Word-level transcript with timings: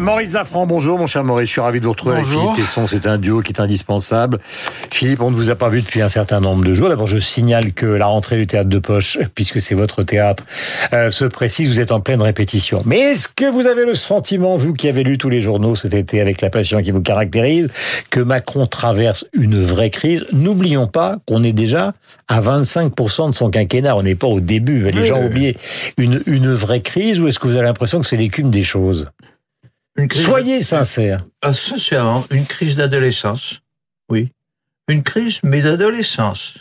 Maurice 0.00 0.30
Zafran, 0.30 0.66
bonjour 0.66 0.98
mon 0.98 1.06
cher 1.06 1.24
Maurice, 1.24 1.48
je 1.48 1.52
suis 1.52 1.60
ravi 1.60 1.78
de 1.78 1.84
vous 1.84 1.90
retrouver 1.90 2.16
Bonjour. 2.16 2.40
avec 2.42 2.54
Philippe 2.54 2.66
Tesson, 2.66 2.86
c'est 2.86 3.06
un 3.06 3.18
duo 3.18 3.42
qui 3.42 3.52
est 3.52 3.60
indispensable. 3.60 4.38
Philippe, 4.90 5.20
on 5.20 5.30
ne 5.30 5.36
vous 5.36 5.50
a 5.50 5.56
pas 5.56 5.68
vu 5.68 5.82
depuis 5.82 6.00
un 6.00 6.08
certain 6.08 6.40
nombre 6.40 6.64
de 6.64 6.72
jours. 6.72 6.88
D'abord, 6.88 7.06
je 7.06 7.18
signale 7.18 7.74
que 7.74 7.84
la 7.84 8.06
rentrée 8.06 8.38
du 8.38 8.46
théâtre 8.46 8.70
de 8.70 8.78
poche, 8.78 9.18
puisque 9.34 9.60
c'est 9.60 9.74
votre 9.74 10.02
théâtre, 10.02 10.44
euh, 10.94 11.10
se 11.10 11.26
précise, 11.26 11.68
vous 11.68 11.80
êtes 11.80 11.92
en 11.92 12.00
pleine 12.00 12.22
répétition. 12.22 12.82
Mais 12.86 12.98
est-ce 12.98 13.28
que 13.28 13.44
vous 13.44 13.66
avez 13.66 13.84
le 13.84 13.94
sentiment, 13.94 14.56
vous 14.56 14.72
qui 14.72 14.88
avez 14.88 15.02
lu 15.02 15.18
tous 15.18 15.28
les 15.28 15.42
journaux 15.42 15.74
cet 15.74 15.92
été 15.92 16.22
avec 16.22 16.40
la 16.40 16.48
passion 16.48 16.80
qui 16.82 16.92
vous 16.92 17.02
caractérise, 17.02 17.68
que 18.08 18.20
Macron 18.20 18.66
traverse 18.66 19.26
une 19.34 19.62
vraie 19.62 19.90
crise? 19.90 20.24
N'oublions 20.32 20.86
pas 20.86 21.18
qu'on 21.26 21.42
est 21.42 21.52
déjà 21.52 21.92
à 22.26 22.40
25% 22.40 23.28
de 23.28 23.34
son 23.34 23.50
quinquennat, 23.50 23.94
on 23.96 24.02
n'est 24.02 24.14
pas 24.14 24.28
au 24.28 24.40
début, 24.40 24.84
les 24.90 25.00
Oui, 25.00 25.04
gens 25.04 25.16
oui, 25.18 25.24
ont 25.24 25.26
oublié. 25.26 25.56
Une, 25.98 26.22
une 26.26 26.54
vraie 26.54 26.80
crise 26.80 27.20
ou 27.20 27.28
est-ce 27.28 27.38
que 27.38 27.46
vous 27.48 27.56
avez 27.56 27.66
l'impression 27.66 28.00
que 28.00 28.06
c'est 28.06 28.16
l'écume 28.16 28.50
des 28.50 28.62
choses? 28.62 29.10
Une 29.96 30.08
crise 30.08 30.24
Soyez 30.24 30.62
sincère. 30.62 31.20
Ah, 31.42 31.52
sincèrement, 31.52 32.24
une 32.30 32.46
crise 32.46 32.76
d'adolescence. 32.76 33.60
Oui. 34.10 34.32
Une 34.88 35.02
crise, 35.02 35.40
mais 35.42 35.60
d'adolescence. 35.62 36.58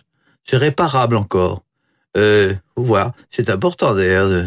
C'est 0.49 0.57
réparable 0.57 1.15
encore. 1.15 1.63
Euh, 2.17 2.55
faut 2.75 2.83
voir. 2.83 3.11
C'est 3.29 3.51
important 3.51 3.93
d'ailleurs 3.93 4.27
de, 4.29 4.45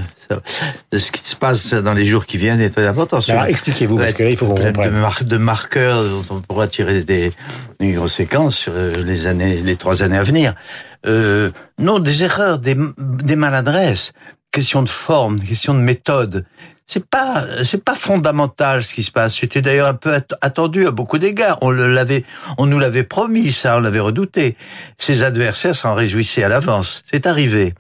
de 0.91 0.99
ce 0.99 1.13
qui 1.13 1.23
se 1.23 1.37
passe 1.37 1.73
dans 1.73 1.95
les 1.95 2.05
jours 2.05 2.27
qui 2.27 2.37
viennent 2.37 2.61
est 2.61 2.71
très 2.71 2.87
important. 2.89 3.21
Alors 3.29 3.45
expliquez-vous, 3.45 3.97
parce 3.99 4.15
que 4.15 4.25
là, 4.25 4.31
il 4.31 4.37
faut 4.37 4.47
qu'on 4.47 4.55
de, 4.55 4.63
comprenne. 4.65 4.91
mar- 4.93 5.23
de 5.25 5.37
marqueurs 5.37 6.03
dont 6.03 6.25
on 6.31 6.41
pourra 6.41 6.67
tirer 6.67 7.03
des, 7.05 7.31
des 7.79 7.95
conséquences 7.95 8.57
sur 8.57 8.73
euh, 8.75 8.97
les 9.05 9.29
années, 9.29 9.59
les 9.63 9.77
trois 9.77 10.03
années 10.03 10.19
à 10.19 10.25
venir. 10.25 10.55
Euh, 11.07 11.51
non, 11.79 12.01
des 12.01 12.25
erreurs, 12.25 12.59
des, 12.59 12.77
des 12.99 13.37
maladresses, 13.37 14.13
question 14.51 14.83
de 14.83 14.89
forme, 14.89 15.41
question 15.41 15.73
de 15.75 15.81
méthode. 15.81 16.45
C'est 16.87 17.07
pas, 17.07 17.45
c'est 17.65 17.83
pas 17.83 17.95
fondamental 17.95 18.85
ce 18.85 18.93
qui 18.93 19.03
se 19.03 19.11
passe. 19.11 19.37
C'était 19.37 19.63
d'ailleurs 19.63 19.89
un 19.89 19.95
peu 19.95 20.13
att- 20.15 20.35
attendu 20.43 20.87
à 20.87 20.91
beaucoup 20.91 21.19
d'égards. 21.19 21.59
On 21.63 21.71
le 21.71 21.93
l'avait, 21.93 22.25
on 22.59 22.67
nous 22.67 22.79
l'avait 22.79 23.05
promis, 23.05 23.51
ça, 23.53 23.77
on 23.79 23.81
l'avait 23.81 24.01
redouté. 24.01 24.57
Ses 24.99 25.23
adversaires 25.23 25.75
s'en 25.75 25.95
réjouissaient 25.95 26.43
à 26.43 26.49
l'avance. 26.49 27.03
C'est 27.11 27.27
arrivé. 27.27 27.75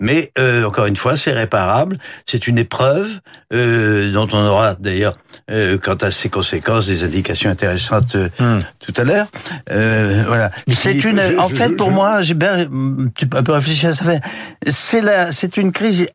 Mais 0.00 0.30
euh, 0.38 0.64
encore 0.64 0.86
une 0.86 0.94
fois, 0.96 1.16
c'est 1.16 1.32
réparable. 1.32 1.98
C'est 2.26 2.46
une 2.46 2.56
épreuve 2.58 3.08
euh, 3.52 4.12
dont 4.12 4.28
on 4.32 4.44
aura 4.46 4.74
d'ailleurs, 4.76 5.18
euh, 5.50 5.76
quant 5.76 5.94
à 5.96 6.10
ses 6.12 6.28
conséquences, 6.28 6.86
des 6.86 7.02
indications 7.02 7.50
intéressantes 7.50 8.14
Hmm. 8.38 8.60
tout 8.78 8.92
à 8.96 9.02
l'heure. 9.04 9.26
Voilà. 9.68 10.50
C'est 10.72 10.92
une. 11.04 11.20
je- 11.20 11.36
en 11.38 11.48
je- 11.48 11.54
fait, 11.56 11.68
je- 11.68 11.74
pour 11.74 11.90
moi, 11.90 12.22
j'ai 12.22 12.34
bien 12.34 12.68
un 13.32 13.42
peu 13.42 13.52
réfléchi 13.52 13.86
à 13.86 13.94
ça. 13.94 14.04
C'est 14.68 15.00
la, 15.00 15.32
c'est 15.32 15.56
une 15.56 15.72
crise 15.72 16.08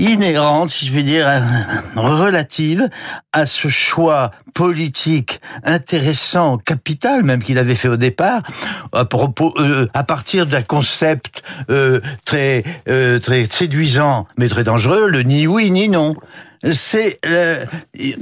inhérente, 0.00 0.70
si 0.70 0.86
je 0.86 0.92
puis 0.92 1.04
dire, 1.04 1.26
euh, 1.28 1.40
relative 1.96 2.88
à 3.32 3.46
ce 3.46 3.68
choix 3.68 4.30
politique 4.54 5.40
intéressant, 5.64 6.58
capital 6.58 7.22
même 7.22 7.42
qu'il 7.42 7.58
avait 7.58 7.74
fait 7.74 7.88
au 7.88 7.96
départ, 7.96 8.42
à 8.92 9.04
propos, 9.04 9.54
euh, 9.58 9.86
à 9.94 10.04
partir 10.04 10.46
d'un 10.46 10.62
concept 10.62 11.42
euh, 11.70 12.00
très 12.24 12.64
euh, 12.88 13.18
très 13.18 13.46
séduisant 13.46 14.26
mais 14.36 14.48
très 14.48 14.64
dangereux, 14.64 15.08
le 15.08 15.22
ni 15.22 15.46
oui 15.46 15.70
ni 15.70 15.88
non. 15.88 16.14
C'est 16.72 17.18
euh, 17.26 17.64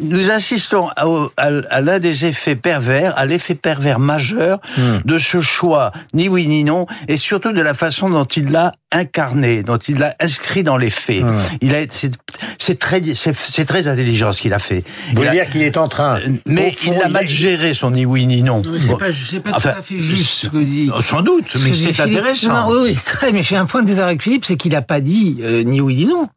nous 0.01 0.31
assistons 0.31 0.89
à, 0.97 1.05
à- 1.37 1.51
à 1.71 1.81
l'un 1.81 1.99
des 1.99 2.25
effets 2.25 2.55
pervers, 2.57 3.19
à 3.19 3.27
l'effet 3.27 3.55
pervers 3.57 3.99
majeur 3.99 4.61
Hmm. 4.77 4.99
de 5.05 5.19
ce 5.19 5.41
choix 5.41 5.93
ni 6.15 6.29
oui 6.29 6.47
ni 6.47 6.63
non, 6.63 6.87
et 7.09 7.17
surtout 7.17 7.53
de 7.53 7.61
la 7.61 7.75
façon 7.75 8.09
dont 8.11 8.25
il 8.25 8.51
l'a 8.51 8.73
incarné, 8.93 9.63
dont 9.63 9.77
il 9.77 9.99
l'a 9.99 10.15
inscrit 10.21 10.63
dans 10.63 10.77
les 10.77 10.91
faits. 10.91 11.23
Hmm. 11.25 11.35
Il 11.61 11.75
a, 11.75 11.79
c'est, 11.91 12.13
c'est 12.59 12.79
très, 12.79 13.03
c'est, 13.15 13.35
c'est 13.35 13.65
très 13.65 13.89
intelligent 13.89 14.31
ce 14.33 14.41
qu'il 14.43 14.55
a 14.55 14.59
fait. 14.59 14.85
Vous 15.11 15.17
voulez 15.17 15.31
dire 15.31 15.49
qu'il 15.51 15.63
est 15.63 15.77
en 15.77 15.89
train. 15.89 16.19
mais 16.47 16.69
au 16.69 16.77
fond, 16.77 16.93
il 16.97 17.03
a 17.03 17.07
il 17.07 17.13
mal 17.13 17.29
géré 17.29 17.75
son 17.75 17.91
ni 17.91 18.07
oui 18.07 18.27
ni 18.27 18.43
non. 18.43 18.63
Non, 18.65 18.71
mais 18.73 18.81
c'est 18.81 18.89
Bon. 18.89 18.97
pas, 18.99 19.07
c'est 19.13 19.41
pas 19.41 19.51
Enfin, 19.55 19.73
tout 19.73 19.79
à 19.79 19.83
fait 19.83 19.99
juste 19.99 20.31
ce 20.31 20.47
que 20.47 20.59
dit. 20.59 20.91
Sans 21.03 21.23
doute, 21.23 21.47
ce 21.53 21.59
mais 21.65 21.75
c'est 21.75 21.99
intéressant. 22.01 22.49
Non, 22.49 22.69
oui, 22.83 22.91
oui, 22.93 22.97
très, 23.05 23.33
mais 23.33 23.43
j'ai 23.43 23.57
un 23.57 23.67
point 23.67 23.83
de 23.83 23.87
désaccord 23.87 24.09
avec 24.09 24.23
Philippe, 24.23 24.45
c'est 24.45 24.57
qu'il 24.57 24.75
a 24.77 24.83
pas 24.83 25.01
dit 25.01 25.39
euh, 25.43 25.65
ni 25.65 25.81
oui 25.81 25.97
ni 25.97 26.07
non. 26.07 26.29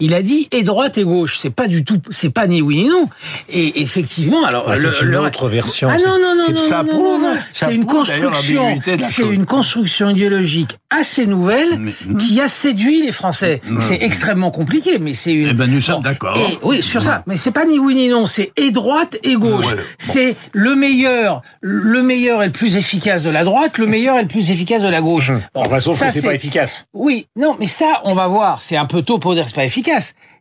Il 0.00 0.14
a 0.14 0.22
dit 0.22 0.46
et 0.52 0.62
droite 0.62 0.96
et 0.96 1.02
gauche. 1.02 1.38
C'est 1.40 1.50
pas 1.50 1.66
du 1.66 1.84
tout, 1.84 1.98
c'est 2.10 2.30
pas 2.30 2.46
ni 2.46 2.62
oui 2.62 2.84
ni 2.84 2.88
non. 2.88 3.08
Et 3.48 3.82
effectivement, 3.82 4.44
alors 4.44 4.72
c'est 4.76 5.00
une 5.02 5.08
le- 5.08 5.18
autre 5.18 5.48
version. 5.48 5.88
Ah 5.90 5.98
c'est- 5.98 6.06
non 6.06 6.18
non 6.22 6.36
non 6.36 6.52
non 6.54 6.56
ça 6.56 6.84
non, 6.84 7.34
C'est 7.52 7.74
une 7.74 7.84
construction, 7.84 8.78
c'est 9.02 9.26
une 9.26 9.44
construction 9.44 10.10
idéologique 10.10 10.78
assez 10.88 11.26
nouvelle 11.26 11.78
Mais- 11.80 11.94
qui 12.16 12.40
a 12.40 12.46
séduit 12.46 13.02
les 13.02 13.10
Français. 13.10 13.60
C'est 13.80 14.00
extrêmement 14.00 14.52
compliqué, 14.52 15.00
mais 15.00 15.14
c'est 15.14 15.32
une. 15.32 15.48
Eh 15.48 15.52
ben, 15.52 15.66
nous 15.68 15.80
sommes 15.80 16.02
d'accord. 16.02 16.38
Oui, 16.62 16.80
sur 16.80 17.02
ça. 17.02 17.24
Mais 17.26 17.36
c'est 17.36 17.50
pas 17.50 17.64
ni 17.64 17.80
oui 17.80 17.96
ni 17.96 18.08
non, 18.08 18.26
c'est 18.26 18.52
et 18.56 18.70
droite 18.70 19.16
et 19.24 19.34
gauche. 19.34 19.66
Ouais, 19.66 19.74
bon. 19.74 19.82
C'est 19.98 20.36
le 20.52 20.76
meilleur, 20.76 21.42
le 21.60 22.02
meilleur 22.04 22.44
et 22.44 22.46
le 22.46 22.52
plus 22.52 22.76
efficace 22.76 23.24
de 23.24 23.30
la 23.30 23.42
droite, 23.42 23.78
le 23.78 23.86
meilleur 23.88 24.16
et 24.18 24.22
le 24.22 24.28
plus 24.28 24.52
efficace 24.52 24.80
de 24.80 24.88
la 24.88 25.00
gauche. 25.00 25.32
Bon, 25.54 25.62
Enfin, 25.62 25.80
sauf 25.80 25.96
ça, 25.98 26.06
que 26.06 26.12
c'est 26.12 26.22
pas 26.22 26.34
efficace. 26.34 26.86
Oui, 26.94 27.26
non, 27.34 27.56
mais 27.58 27.66
ça, 27.66 28.00
on 28.04 28.14
va 28.14 28.28
voir. 28.28 28.62
C'est 28.62 28.76
un 28.76 28.86
peu 28.86 29.02
tôt 29.02 29.18
pour 29.18 29.34
dire 29.34 29.44
c'est 29.48 29.56
pas 29.56 29.64
efficace. 29.64 29.87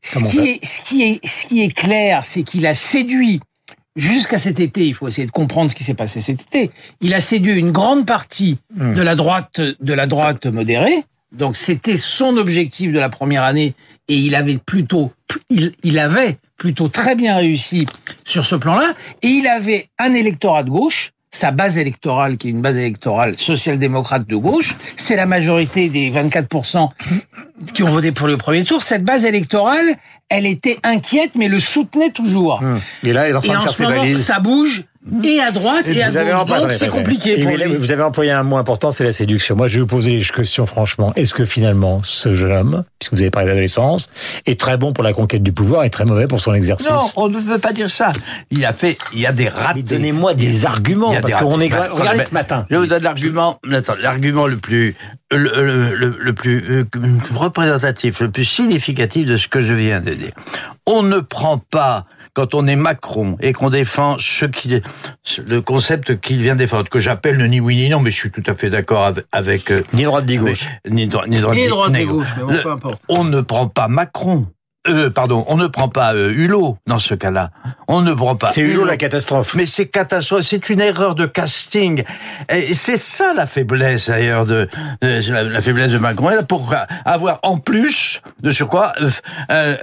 Ce 0.02 0.20
qui 0.30 0.40
est, 0.40 0.66
ce 0.66 0.82
qui 0.82 1.04
est, 1.04 1.26
ce 1.26 1.46
qui 1.48 1.62
est 1.64 1.74
clair, 1.74 2.24
c'est 2.24 2.44
qu'il 2.44 2.66
a 2.68 2.74
séduit 2.74 3.40
jusqu'à 3.96 4.38
cet 4.38 4.60
été. 4.60 4.86
Il 4.88 4.94
faut 4.94 5.08
essayer 5.08 5.26
de 5.26 5.32
comprendre 5.32 5.72
ce 5.72 5.76
qui 5.76 5.84
s'est 5.84 5.96
passé 5.96 6.22
cet 6.22 6.42
été. 6.42 6.72
Il 7.02 7.14
a 7.14 7.22
séduit 7.22 7.54
une 7.58 7.72
grande 7.72 8.06
partie 8.06 8.58
Hmm. 8.76 8.94
de 8.94 9.02
la 9.02 9.16
droite, 9.16 9.60
de 9.60 9.94
la 9.94 10.06
droite 10.06 10.46
modérée. 10.46 11.04
Donc 11.32 11.58
c'était 11.58 11.98
son 11.98 12.38
objectif 12.38 12.92
de 12.92 13.00
la 13.00 13.10
première 13.10 13.44
année 13.44 13.74
et 14.08 14.16
il 14.16 14.36
avait 14.36 14.58
plutôt, 14.60 15.12
il, 15.50 15.74
il 15.84 15.98
avait 16.00 16.38
plutôt 16.58 16.88
très 16.88 17.16
bien 17.16 17.36
réussi 17.36 17.86
sur 18.24 18.46
ce 18.46 18.56
plan-là 18.56 18.94
et 19.24 19.28
il 19.28 19.48
avait 19.48 19.90
un 20.00 20.14
électorat 20.14 20.64
de 20.64 20.70
gauche. 20.70 21.12
Sa 21.30 21.52
base 21.52 21.78
électorale, 21.78 22.38
qui 22.38 22.48
est 22.48 22.52
une 22.52 22.62
base 22.62 22.78
électorale 22.78 23.38
social-démocrate 23.38 24.26
de 24.28 24.36
gauche, 24.36 24.76
c'est 24.96 25.16
la 25.16 25.26
majorité 25.26 25.90
des 25.90 26.10
24% 26.10 26.90
qui 27.74 27.84
ont 27.84 27.90
voté 27.90 28.12
pour 28.12 28.28
le 28.28 28.38
premier 28.38 28.64
tour. 28.64 28.82
Cette 28.82 29.04
base 29.04 29.26
électorale, 29.26 29.86
elle 30.30 30.46
était 30.46 30.78
inquiète, 30.84 31.32
mais 31.36 31.48
le 31.48 31.60
soutenait 31.60 32.12
toujours. 32.12 32.62
Hum. 32.62 32.80
Et 33.04 33.14
là, 33.14 33.28
il 33.28 33.32
est 33.32 33.36
en 33.36 33.42
Et 33.42 33.48
train 33.48 33.54
de 33.56 33.58
en 33.60 33.62
faire 33.62 33.72
ce 33.72 33.78
ses 33.78 33.84
moment, 33.84 33.98
valises. 33.98 34.24
ça 34.26 34.40
bouge 34.40 34.86
et 35.24 35.40
à 35.40 35.52
droite 35.52 35.86
et, 35.88 36.04
à 36.04 36.12
gauche. 36.12 36.48
Donc 36.60 36.72
c'est 36.72 36.90
compliqué 36.90 37.38
pour 37.40 37.56
lui. 37.56 37.76
Vous 37.76 37.92
avez 37.92 38.04
employé 38.04 38.32
un 38.32 38.44
mot 38.44 38.58
important, 38.58 38.92
c'est 38.92 39.04
la 39.04 39.14
séduction. 39.14 39.56
Moi, 39.56 39.68
je 39.68 39.76
vais 39.76 39.82
vous 39.82 39.88
poser 39.88 40.18
les 40.18 40.24
questions 40.24 40.66
franchement. 40.66 41.14
Est-ce 41.16 41.34
que 41.34 41.46
finalement, 41.46 42.02
ce 42.04 42.36
jeune 42.36 42.52
homme, 42.52 42.84
puisque 43.00 43.14
vous 43.14 43.22
avez 43.22 43.32
parlé 43.32 43.48
d'adolescence, 43.50 44.10
est 44.46 44.60
très 44.60 44.78
bon 44.78 44.94
pour 44.94 45.04
la 45.04 45.14
conquête 45.14 45.44
du 45.44 45.52
pouvoir 45.52 45.84
et 45.84 45.90
très 45.90 46.06
mauvais 46.06 46.28
pour 46.28 46.40
son 46.40 46.54
exercice? 46.54 46.90
Non, 46.90 47.06
on 47.16 47.30
ne 47.30 47.40
veut 47.40 47.60
pas 47.60 47.74
dire 47.74 47.90
ça. 47.90 48.14
Il 48.52 48.66
a 48.66 48.74
fait, 48.74 48.98
il 49.14 49.20
y 49.20 49.26
a 49.26 49.32
des 49.32 49.50
ratés. 49.50 49.84
Donnez-moi 49.84 50.34
des 50.34 50.66
arguments, 50.66 51.12
Il 51.12 51.16
y 51.16 51.18
a 51.18 51.22
parce 51.22 51.36
qu'on 51.36 51.60
est... 51.62 51.74
ratés. 51.74 51.90
Regardez 51.92 52.20
Ben, 52.20 52.26
ce 52.26 52.34
matin. 52.34 52.66
Je 52.70 52.76
vous 52.76 52.88
donne 52.88 53.04
l'argument, 53.04 53.60
attends, 53.72 53.96
l'argument 54.02 54.48
le 54.48 54.58
plus, 54.58 54.96
le, 55.32 55.38
le- 55.38 55.96
le- 55.96 56.18
le 56.20 56.34
plus 56.34 56.64
euh, 56.70 56.84
représentatif, 57.34 58.20
le 58.20 58.30
plus 58.30 58.46
significatif 58.46 59.28
de 59.28 59.38
ce 59.38 59.48
que 59.48 59.60
je 59.60 59.74
viens 59.74 60.02
de 60.02 60.12
dire. 60.12 60.32
On 60.86 61.04
ne 61.04 61.20
prend 61.20 61.58
pas, 61.58 62.06
quand 62.38 62.54
on 62.54 62.68
est 62.68 62.76
Macron 62.76 63.36
et 63.42 63.52
qu'on 63.52 63.72
défend 63.72 64.16
ce 64.20 64.46
qui, 64.46 64.80
le 65.48 65.60
concept 65.62 66.20
qu'il 66.22 66.40
vient 66.44 66.56
défendre, 66.56 66.88
que 66.88 67.00
j'appelle 67.00 67.36
le 67.36 67.48
ni 67.48 67.60
oui 67.60 67.76
ni 67.76 67.90
non, 67.90 68.00
mais 68.00 68.12
je 68.12 68.16
suis 68.16 68.30
tout 68.30 68.44
à 68.46 68.54
fait 68.54 68.70
d'accord 68.70 69.12
avec, 69.32 69.72
euh, 69.72 69.82
Ni 69.94 70.04
droite 70.04 70.28
ni 70.28 70.38
gauche. 70.38 70.68
ni, 70.88 71.08
dro- 71.08 71.26
ni 71.28 71.40
droite 71.42 71.56
ni- 71.58 71.68
droite 71.68 71.92
ni 71.94 72.06
gauche, 72.06 72.28
mais 72.38 72.44
bon, 72.44 72.62
peu 72.62 72.70
importe. 72.70 73.02
on 73.10 73.24
ne 73.24 73.42
prend 73.42 73.68
pas 73.70 73.88
Macron. 73.88 74.46
Euh, 74.90 75.10
pardon, 75.10 75.44
on 75.48 75.58
ne 75.58 75.68
prend 75.68 75.90
pas 75.90 76.14
euh, 76.14 76.30
Hulot 76.32 76.78
dans 76.88 77.00
ce 77.00 77.14
cas-là. 77.14 77.52
On 77.88 78.02
ne 78.02 78.14
prend 78.14 78.36
pas. 78.36 78.48
C'est 78.48 78.62
Hulot 78.62 78.86
la 78.86 78.98
catastrophe. 78.98 79.54
Mais 79.56 79.66
c'est 79.66 79.88
catastrophique, 79.88 80.48
c'est 80.50 80.70
une 80.70 80.82
erreur 80.82 81.16
de 81.16 81.26
casting. 81.26 82.04
Et 82.50 82.74
c'est 82.74 82.98
ça 82.98 83.34
la 83.34 83.48
faiblesse 83.48 84.10
d'ailleurs 84.10 84.46
de, 84.46 84.68
de- 85.02 85.32
la, 85.32 85.44
la 85.44 85.62
faiblesse 85.62 85.92
de 85.92 85.98
Macron. 85.98 86.30
Elle 86.32 86.46
pour 86.46 86.74
avoir 87.06 87.40
en 87.44 87.58
plus 87.58 88.22
de 88.44 88.52
sur 88.52 88.68
quoi 88.68 88.94
euh, 89.02 89.10
euh, 89.52 89.76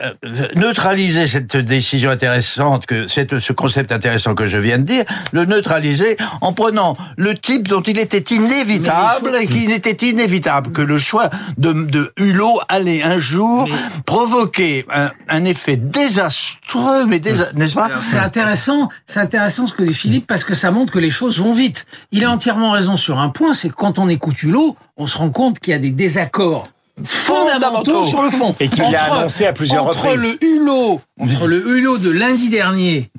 neutraliser 0.57 1.27
cette 1.27 1.57
décision 1.57 2.11
intéressante 2.11 2.87
que 2.87 3.09
cette, 3.09 3.39
ce 3.41 3.53
concept 3.53 3.93
intéressant 3.93 4.35
que 4.35 4.47
je 4.47 4.59
viens 4.59 4.79
de 4.79 4.83
dire, 4.85 5.05
le 5.33 5.45
neutraliser 5.45 6.17
en 6.41 6.53
prenant 6.53 6.97
le 7.17 7.35
type 7.37 7.69
dont 7.69 7.83
il 7.83 7.99
était 7.99 8.35
inévitable 8.35 9.33
et 9.41 9.47
qui 9.47 9.65
était 9.71 10.07
inévitable 10.09 10.73
que 10.73 10.83
le 10.83 10.99
choix 10.99 11.31
de, 11.59 11.73
de 11.73 12.13
Hulot 12.19 12.61
allait 12.69 13.03
un 13.03 13.19
jour 13.19 13.69
provoquer 14.07 14.85
un, 14.95 15.11
un 15.29 15.45
effet 15.45 15.77
désastreux, 15.77 17.05
mais 17.07 17.19
désa- 17.19 17.53
n'est-ce 17.55 17.75
pas 17.75 17.89
C'est 18.03 18.19
intéressant, 18.19 18.89
c'est 19.07 19.21
intéressant 19.21 19.67
ce 19.67 19.73
que 19.73 19.83
dit 19.83 19.95
Philippe 19.95 20.27
parce 20.27 20.45
que 20.45 20.55
ça 20.55 20.71
montre 20.71 20.93
que 20.93 20.99
les 20.99 21.11
choses 21.11 21.39
vont 21.41 21.53
vite. 21.53 21.85
Il 22.13 22.25
a 22.25 22.31
entièrement 22.31 22.71
raison 22.71 22.97
sur 22.97 23.19
un 23.19 23.29
point, 23.29 23.55
c'est 23.55 23.69
que 23.69 23.75
quand 23.75 23.99
on 23.99 24.09
écoute 24.09 24.43
Hulot, 24.43 24.77
on 24.97 25.07
se 25.07 25.19
rend 25.19 25.31
compte 25.31 25.59
qu'il 25.59 25.73
y 25.73 25.75
a 25.75 25.79
des 25.79 25.91
désaccords 25.91 26.69
fondamentaux 27.05 27.93
Fondamentaux. 27.93 28.05
sur 28.05 28.23
le 28.23 28.31
fond. 28.31 28.55
Et 28.61 28.69
qu'il 28.69 28.85
l'a 28.85 29.13
annoncé 29.13 29.47
à 29.47 29.53
plusieurs 29.53 29.85
entre 29.87 30.01
reprises. 30.09 30.23
le 30.23 30.45
Hulot, 30.45 31.01
entre 31.21 31.47
le 31.49 31.77
Hulot 31.77 31.99
de 31.99 32.11
lundi 32.11 32.49
dernier 32.49 33.11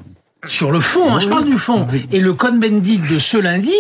sur 0.48 0.72
le 0.72 0.80
fond, 0.80 1.16
hein, 1.16 1.20
je 1.20 1.28
parle 1.28 1.46
du 1.46 1.58
fond. 1.58 1.88
Et 2.12 2.20
le 2.20 2.34
Cohn-Bendit 2.34 3.00
de 3.00 3.18
ce 3.20 3.36
lundi, 3.38 3.74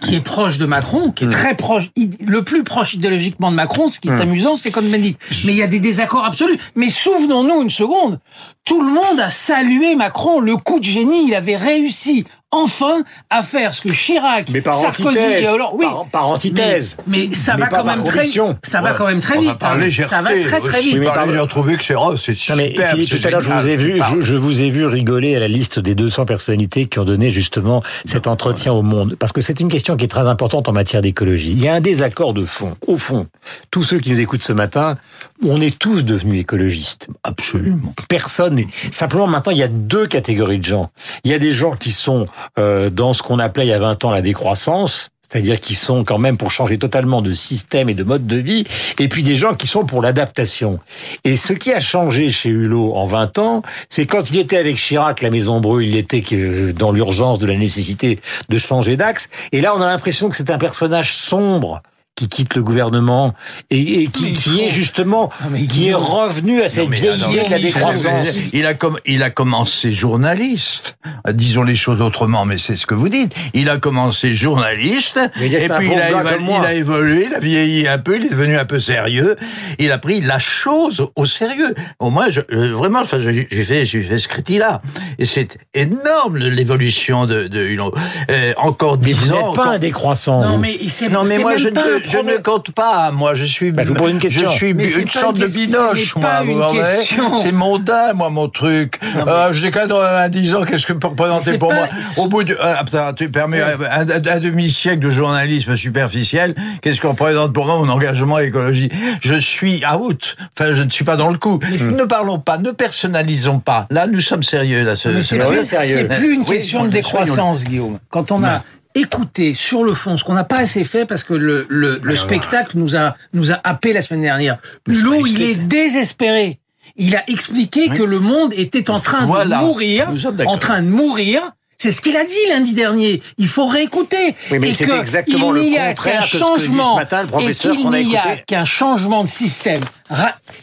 qui 0.00 0.14
est 0.14 0.20
proche 0.20 0.58
de 0.58 0.66
Macron, 0.66 1.10
qui 1.10 1.24
est 1.24 1.28
très 1.28 1.54
proche, 1.54 1.90
le 2.26 2.42
plus 2.42 2.64
proche 2.64 2.94
idéologiquement 2.94 3.50
de 3.50 3.56
Macron, 3.56 3.88
ce 3.88 4.00
qui 4.00 4.08
est 4.08 4.20
amusant, 4.20 4.56
c'est 4.56 4.70
Cohn-Bendit. 4.70 5.16
Mais 5.44 5.52
il 5.52 5.58
y 5.58 5.62
a 5.62 5.66
des 5.66 5.80
désaccords 5.80 6.24
absolus. 6.24 6.58
Mais 6.74 6.90
souvenons-nous 6.90 7.62
une 7.62 7.70
seconde, 7.70 8.18
tout 8.64 8.82
le 8.82 8.92
monde 8.92 9.20
a 9.20 9.30
salué 9.30 9.94
Macron, 9.94 10.40
le 10.40 10.56
coup 10.56 10.80
de 10.80 10.84
génie, 10.84 11.26
il 11.26 11.34
avait 11.34 11.56
réussi 11.56 12.24
enfin 12.52 13.02
à 13.28 13.42
faire 13.42 13.74
ce 13.74 13.80
que 13.82 13.92
Chirac, 13.92 14.48
Mais 14.50 14.60
par 14.60 14.74
Sarkozy 14.74 15.08
antithèse. 15.08 15.44
et 15.44 15.48
Hollande, 15.48 15.70
oui, 15.74 15.84
Par- 15.84 16.06
par 16.10 16.28
antithèse. 16.28 16.96
Mais, 17.06 17.26
mais 17.28 17.34
ça 17.34 17.54
Mais 17.54 17.60
va 17.62 17.66
quand 17.68 17.76
par 17.84 17.84
même 17.96 18.04
très, 18.04 18.24
ça 18.24 18.80
va 18.80 18.90
Ouais. 18.92 18.94
quand 18.96 19.06
même 19.06 19.20
très 19.20 19.38
vite. 19.38 19.50
hein. 19.62 19.76
légèreté. 19.76 20.14
Ça 20.14 20.22
va 20.22 20.30
très 20.30 20.60
très 20.60 20.80
vite. 20.80 20.96
mais 20.98 21.04
Par 21.06 21.14
par- 21.14 21.26
légèreté, 21.26 21.42
j'ai 21.44 21.48
trouvé 21.50 21.76
que 21.76 21.84
c'est 21.84 21.94
oh, 21.96 22.16
c'est 22.16 22.32
mais 22.56 22.68
superbe. 22.70 22.90
Philippe, 22.98 23.10
tout 23.20 23.26
à 23.26 23.30
l'heure, 23.30 23.42
je 23.42 23.50
vous 23.50 23.66
ai 23.68 23.76
vu, 23.76 24.00
je, 24.16 24.20
je 24.20 24.34
vous 24.34 24.62
ai 24.62 24.70
vu 24.70 24.86
rigoler 24.86 25.34
à 25.36 25.40
la 25.40 25.48
liste 25.48 25.78
des 25.78 25.94
200 25.94 26.24
personnalités 26.24 26.86
qui 26.86 26.98
ont 26.98 27.04
donné 27.04 27.30
justement 27.30 27.82
cet 28.04 28.26
entretien 28.26 28.72
au 28.72 28.82
monde. 28.82 29.16
Parce 29.18 29.32
que 29.32 29.40
c'est 29.40 29.60
une 29.60 29.68
question 29.68 29.96
qui 29.96 30.04
est 30.04 30.08
très 30.08 30.26
importante 30.28 30.68
en 30.68 30.72
matière 30.72 31.02
d'écologie. 31.02 31.50
Il 31.52 31.60
y 31.62 31.68
a 31.68 31.74
un 31.74 31.80
désaccord 31.80 32.32
de 32.32 32.44
fond. 32.46 32.76
Au 32.86 32.96
fond, 32.96 33.26
tous 33.70 33.82
ceux 33.82 33.98
qui 33.98 34.10
nous 34.10 34.20
écoutent 34.20 34.42
ce 34.42 34.52
matin, 34.52 34.96
on 35.44 35.60
est 35.60 35.76
tous 35.78 36.04
devenus 36.04 36.40
écologistes. 36.40 37.08
Absolument. 37.24 37.92
Personne 38.08 38.54
n'est. 38.54 38.68
Simplement, 38.92 39.26
maintenant, 39.26 39.52
il 39.52 39.58
y 39.58 39.62
a 39.62 39.68
deux 39.68 40.06
catégories 40.06 40.58
de 40.58 40.64
gens. 40.64 40.90
Il 41.24 41.30
y 41.30 41.34
a 41.34 41.38
des 41.38 41.52
gens 41.52 41.72
qui 41.76 41.90
sont 41.90 42.26
dans 42.56 43.12
ce 43.12 43.22
qu'on 43.22 43.38
appelait 43.38 43.66
il 43.66 43.70
y 43.70 43.72
a 43.72 43.78
20 43.78 44.04
ans 44.04 44.10
la 44.10 44.22
décroissance. 44.22 45.10
C'est-à-dire 45.28 45.58
qui 45.58 45.74
sont 45.74 46.04
quand 46.04 46.18
même 46.18 46.36
pour 46.36 46.52
changer 46.52 46.78
totalement 46.78 47.20
de 47.20 47.32
système 47.32 47.88
et 47.88 47.94
de 47.94 48.04
mode 48.04 48.26
de 48.28 48.36
vie, 48.36 48.64
et 49.00 49.08
puis 49.08 49.24
des 49.24 49.36
gens 49.36 49.54
qui 49.54 49.66
sont 49.66 49.84
pour 49.84 50.00
l'adaptation. 50.00 50.78
Et 51.24 51.36
ce 51.36 51.52
qui 51.52 51.72
a 51.72 51.80
changé 51.80 52.30
chez 52.30 52.48
Hulot 52.48 52.94
en 52.94 53.06
20 53.06 53.38
ans, 53.38 53.62
c'est 53.88 54.06
quand 54.06 54.30
il 54.30 54.38
était 54.38 54.56
avec 54.56 54.76
Chirac, 54.76 55.22
la 55.22 55.30
Maison 55.30 55.60
Brûle, 55.60 55.88
il 55.88 55.96
était 55.96 56.20
que 56.20 56.70
dans 56.70 56.92
l'urgence 56.92 57.40
de 57.40 57.46
la 57.46 57.56
nécessité 57.56 58.20
de 58.48 58.58
changer 58.58 58.96
d'axe. 58.96 59.28
Et 59.50 59.60
là, 59.60 59.74
on 59.76 59.80
a 59.80 59.86
l'impression 59.86 60.28
que 60.28 60.36
c'est 60.36 60.50
un 60.50 60.58
personnage 60.58 61.16
sombre 61.16 61.82
qui 62.16 62.28
quitte 62.28 62.54
le 62.56 62.62
gouvernement 62.62 63.34
et, 63.70 64.02
et 64.02 64.06
qui, 64.08 64.32
qui 64.32 64.62
est 64.62 64.70
justement 64.70 65.30
qui 65.68 65.88
est 65.88 65.94
revenu 65.94 66.62
à 66.62 66.68
cette 66.70 66.88
vieille 66.90 67.18
idée 67.20 67.44
de 67.44 67.50
la 67.50 67.58
décroissance. 67.58 68.38
Il 68.54 68.64
a, 68.66 68.72
com- 68.74 68.98
il 69.04 69.22
a 69.22 69.28
commencé 69.30 69.90
journaliste. 69.92 70.96
Disons 71.32 71.62
les 71.62 71.74
choses 71.74 72.00
autrement, 72.00 72.44
mais 72.46 72.56
c'est 72.58 72.76
ce 72.76 72.86
que 72.86 72.94
vous 72.94 73.10
dites. 73.10 73.34
Il 73.52 73.68
a 73.68 73.76
commencé 73.76 74.32
journaliste, 74.32 75.20
et 75.40 75.68
puis 75.68 75.90
il 75.92 75.98
a, 76.00 76.22
comme 76.22 76.48
il 76.48 76.64
a 76.64 76.72
évolué, 76.74 77.26
il 77.28 77.34
a 77.34 77.38
vieilli 77.40 77.86
un 77.86 77.98
peu, 77.98 78.16
il 78.16 78.24
est 78.26 78.30
devenu 78.30 78.56
un 78.58 78.64
peu 78.64 78.78
sérieux. 78.78 79.36
Il 79.78 79.92
a 79.92 79.98
pris 79.98 80.20
la 80.22 80.38
chose 80.38 81.06
au 81.16 81.26
sérieux. 81.26 81.74
Au 81.98 82.08
moins, 82.08 82.28
je, 82.30 82.40
euh, 82.50 82.72
vraiment, 82.72 83.00
enfin, 83.00 83.18
je- 83.18 83.30
j'ai 83.50 83.64
fait, 83.64 83.84
j'ai 83.84 84.00
fait 84.02 84.18
ce 84.18 84.28
critique-là. 84.28 84.80
Et 85.18 85.26
c'est 85.26 85.58
énorme 85.74 86.38
l'évolution 86.38 87.26
de, 87.26 87.46
de 87.46 87.60
Hulot. 87.60 87.94
Euh, 88.30 88.54
encore 88.56 88.96
dix 88.96 89.12
vous 89.12 89.32
ans. 89.32 89.34
n'êtes 89.34 89.42
pas 89.42 89.48
encore- 89.50 89.66
un 89.66 89.78
décroissant. 89.78 90.40
Non 90.42 90.52
vous. 90.52 90.58
mais 90.58 90.78
c'est 90.88 91.10
non, 91.10 91.24
mais 91.24 91.38
moi, 91.38 91.56
je 91.56 91.68
ne, 91.68 92.05
je 92.08 92.18
ne 92.18 92.36
compte 92.38 92.70
pas. 92.70 93.10
Moi, 93.10 93.34
je 93.34 93.44
suis, 93.44 93.72
Bah, 93.72 93.82
je 93.84 93.88
vous 93.88 93.94
pose 93.94 94.10
une 94.10 94.18
question. 94.18 94.48
je 94.48 94.54
suis 94.54 94.74
Mais 94.74 94.90
une 94.90 95.08
sorte 95.08 95.36
une 95.36 95.42
de 95.44 95.48
binoche, 95.48 96.14
ce 96.14 96.18
moi. 96.18 96.42
vous. 96.44 97.38
C'est 97.38 97.52
mondain, 97.52 98.12
moi, 98.14 98.30
mon 98.30 98.48
truc. 98.48 98.98
Euh, 99.26 99.52
J'ai 99.52 99.70
90 99.70 100.54
ans, 100.54 100.64
qu'est-ce 100.64 100.86
que 100.86 100.92
peut 100.92 101.08
représenter 101.08 101.52
c'est 101.52 101.58
pour 101.58 101.68
pas- 101.70 101.74
moi 101.76 101.88
Au 102.18 102.28
bout 102.28 102.44
de, 102.44 102.56
ah, 102.60 102.82
putain, 102.84 103.12
tu 103.12 103.30
permets 103.30 103.60
un, 103.62 103.78
un- 103.80 104.08
un 104.36 104.38
demi-siècle 104.40 105.00
de 105.00 105.10
journalisme 105.10 105.76
superficiel, 105.76 106.54
qu'est-ce 106.82 107.00
que 107.00 107.06
représente 107.06 107.52
pour 107.52 107.66
moi 107.66 107.76
mon 107.76 107.88
engagement 107.88 108.38
écologie 108.38 108.90
Je 109.20 109.34
suis 109.36 109.82
out. 109.86 110.36
Enfin, 110.58 110.74
je 110.74 110.82
ne 110.82 110.90
suis 110.90 111.04
pas 111.04 111.16
dans 111.16 111.30
le 111.30 111.38
coup. 111.38 111.58
Ne 111.62 112.04
parlons 112.04 112.38
pas, 112.38 112.58
ne 112.58 112.70
personnalisons 112.70 113.58
pas. 113.60 113.86
Là, 113.90 114.06
nous 114.06 114.20
sommes 114.20 114.42
sérieux, 114.42 114.84
là. 114.84 114.96
ce- 114.96 115.10
ce- 115.10 115.22
c'est 115.22 115.38
vrai, 115.38 115.56
plus, 115.58 115.64
sérieux. 115.66 116.08
plus 116.08 116.34
une 116.34 116.40
Oui, 116.40 116.46
question 116.46 116.78
de 116.84 116.90
soyons- 116.90 116.92
décroissance, 116.92 117.64
Guillaume. 117.64 117.98
Quand 118.10 118.30
on 118.32 118.42
a 118.44 118.62
écouté 118.96 119.54
sur 119.54 119.84
le 119.84 119.92
fond, 119.94 120.16
ce 120.16 120.24
qu'on 120.24 120.34
n'a 120.34 120.44
pas 120.44 120.58
assez 120.58 120.84
fait 120.84 121.04
parce 121.06 121.22
que 121.24 121.34
le, 121.34 121.66
le, 121.68 122.00
le 122.02 122.16
spectacle 122.16 122.76
nous 122.78 122.96
a, 122.96 123.14
nous 123.32 123.52
a 123.52 123.60
happé 123.64 123.92
la 123.92 124.02
semaine 124.02 124.22
dernière. 124.22 124.58
Hulot, 124.88 125.26
il 125.26 125.42
est 125.42 125.54
désespéré. 125.54 126.58
Il 126.96 127.14
a 127.14 127.22
expliqué 127.28 127.88
que 127.88 128.02
le 128.02 128.20
monde 128.20 128.52
était 128.56 128.90
en 128.90 129.00
train 129.00 129.26
Voilà. 129.26 129.58
de 129.58 129.64
mourir, 129.64 130.12
en 130.46 130.58
train 130.58 130.82
de 130.82 130.88
mourir. 130.88 131.52
C'est 131.78 131.92
ce 131.92 132.00
qu'il 132.00 132.16
a 132.16 132.24
dit 132.24 132.34
lundi 132.48 132.72
dernier. 132.72 133.22
Il 133.36 133.48
faut 133.48 133.66
réécouter. 133.66 134.34
Oui, 134.50 134.58
mais 134.58 134.70
et 134.70 134.72
c'est 134.72 134.86
que 134.86 134.98
exactement 134.98 135.54
il 135.54 135.68
n'y 135.68 135.76
a 135.78 135.92
qu'un 135.92 136.22
changement 136.22 136.96
matin 136.96 137.20
le 137.20 137.28
et 137.28 137.30
professeur 137.30 137.76
qu'il 137.76 137.90
n'y 137.90 138.16
a 138.16 138.36
qu'un 138.38 138.64
changement 138.64 139.22
de 139.24 139.28
système. 139.28 139.82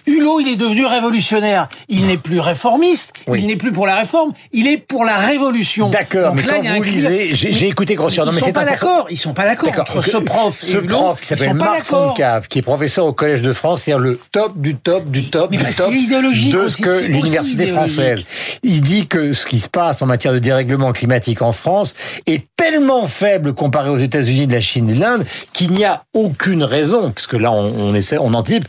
Hulot, 0.08 0.40
il 0.40 0.48
est 0.50 0.56
devenu 0.56 0.86
révolutionnaire. 0.86 1.68
Il 1.90 2.06
n'est 2.06 2.18
plus 2.18 2.40
réformiste. 2.40 3.14
Oui. 3.28 3.40
Il 3.42 3.48
n'est 3.48 3.56
plus 3.56 3.72
pour 3.72 3.86
la 3.86 3.96
réforme. 3.96 4.34
Il 4.52 4.68
est 4.68 4.78
pour 4.78 5.06
la 5.06 5.18
révolution. 5.18 5.90
D'accord, 5.90 6.34
mais 6.34 6.44
là, 6.44 6.56
quand 6.62 6.78
vous 6.78 6.84
lisez, 6.84 7.30
j'ai 7.34 7.68
écouté 7.68 7.96
Grossière. 7.96 8.26
Ils 8.26 8.34
mais 8.34 8.42
sont 8.42 8.52
pas 8.52 8.66
d'accord. 8.66 9.08
Ils 9.10 9.18
sont 9.18 9.34
pas 9.34 9.46
d'accord 9.46 9.74
entre 9.78 10.02
ce 10.02 10.18
prof 10.18 10.58
et 10.62 10.66
ce 10.66 10.78
Hulot. 10.78 10.96
prof 10.96 11.22
qui 11.22 11.28
s'appelle 11.28 11.54
Marc. 11.54 11.84
Foncave, 11.84 12.48
qui 12.48 12.60
est 12.60 12.64
professeur 12.64 13.06
au 13.06 13.14
Collège 13.14 13.42
de 13.42 13.54
France, 13.54 13.84
c'est-à-dire 13.84 14.00
le 14.00 14.20
top 14.32 14.58
du 14.58 14.76
top 14.76 15.10
du 15.10 15.30
top 15.30 15.52
Mais 15.52 15.58
du 15.58 15.76
top 15.76 15.92
de 15.92 16.68
ce 16.68 16.78
que 16.78 17.04
l'université 17.06 17.68
française. 17.68 18.24
Il 18.64 18.82
dit 18.82 19.08
que 19.08 19.34
ce 19.34 19.46
qui 19.46 19.60
se 19.60 19.68
passe 19.68 20.02
en 20.02 20.06
matière 20.06 20.34
de 20.34 20.40
dérèglement 20.40 20.94
climatique 20.94 21.42
en 21.42 21.52
France 21.52 21.94
est 22.26 22.46
tellement 22.56 23.08
faible 23.08 23.54
comparé 23.54 23.90
aux 23.90 23.98
États-Unis, 23.98 24.48
de 24.48 24.54
la 24.54 24.62
Chine 24.62 24.90
et 24.90 24.94
de 24.94 25.00
l'Inde 25.00 25.26
qu'il 25.52 25.72
n'y 25.72 25.86
a 25.86 26.04
aucune 26.14 26.64
raison, 26.64 27.12
parce 27.12 27.28
que 27.28 27.38
là 27.38 27.52
on, 27.52 27.74
on 27.78 27.94
essaie, 27.94 28.18
on 28.18 28.34
anticipe, 28.34 28.68